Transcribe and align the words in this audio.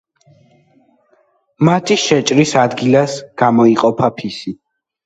მათი 1.69 1.99
შეჭრის 2.07 2.57
ადგილას 2.65 3.21
გამოიყოფა 3.45 4.15
ფისი. 4.19 4.61